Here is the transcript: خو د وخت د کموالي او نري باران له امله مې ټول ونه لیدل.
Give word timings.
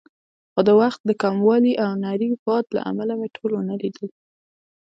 خو 0.51 0.61
د 0.67 0.69
وخت 0.81 0.99
د 1.03 1.11
کموالي 1.21 1.73
او 1.83 1.89
نري 2.03 2.27
باران 2.45 2.65
له 2.75 2.81
امله 2.89 3.13
مې 3.19 3.27
ټول 3.35 3.51
ونه 3.53 3.75
لیدل. 3.81 4.07